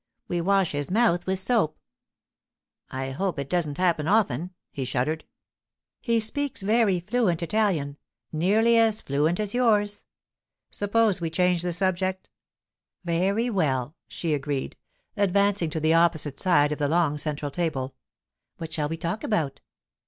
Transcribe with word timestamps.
'We 0.29 0.41
wash 0.41 0.71
his 0.71 0.89
mouth 0.89 1.27
with 1.27 1.37
soap.' 1.37 1.77
'I 2.89 3.11
hope 3.11 3.37
it 3.37 3.51
doesn't 3.51 3.77
happen 3.77 4.07
often,' 4.07 4.49
he 4.71 4.83
shuddered. 4.83 5.25
'He 5.99 6.19
speaks 6.19 6.63
very 6.63 6.99
fluent 7.01 7.43
Italian—nearly 7.43 8.79
as 8.79 9.03
fluent 9.03 9.39
as 9.39 9.53
yours.' 9.53 10.03
'Suppose 10.71 11.21
we 11.21 11.29
change 11.29 11.61
the 11.61 11.71
subject.' 11.71 12.31
'Very 13.03 13.51
well,' 13.51 13.95
she 14.07 14.33
agreed, 14.33 14.75
advancing 15.15 15.69
to 15.69 15.79
the 15.79 15.93
opposite 15.93 16.39
side 16.39 16.71
of 16.71 16.79
the 16.79 16.87
long 16.87 17.19
central 17.19 17.51
table. 17.51 17.93
'What 18.57 18.73
shall 18.73 18.89
we 18.89 18.97
talk 18.97 19.23
about? 19.23 19.61